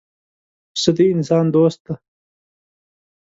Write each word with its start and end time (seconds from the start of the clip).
پسه 0.73 0.91
د 0.97 0.97
انسان 1.13 1.45
دوست 1.55 1.79
دی. 1.85 1.93